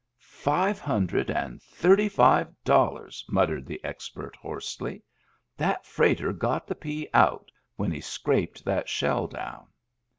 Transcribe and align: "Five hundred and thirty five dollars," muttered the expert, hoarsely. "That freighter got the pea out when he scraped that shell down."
"Five 0.41 0.79
hundred 0.79 1.29
and 1.29 1.61
thirty 1.61 2.09
five 2.09 2.49
dollars," 2.63 3.23
muttered 3.29 3.67
the 3.67 3.79
expert, 3.85 4.35
hoarsely. 4.35 5.03
"That 5.57 5.85
freighter 5.85 6.33
got 6.33 6.65
the 6.65 6.73
pea 6.73 7.07
out 7.13 7.51
when 7.75 7.91
he 7.91 8.01
scraped 8.01 8.65
that 8.65 8.89
shell 8.89 9.27
down." 9.27 9.67